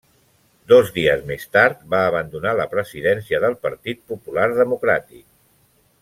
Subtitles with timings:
[0.71, 5.27] Dos dies més tard va abandonar la presidència del Partit Popular Democràtic.